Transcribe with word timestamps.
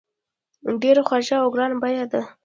ډیر 0.81 0.97
خوږ 1.07 1.27
او 1.41 1.47
ګران 1.55 1.71
بیه 1.81 2.05
دي. 2.11 2.21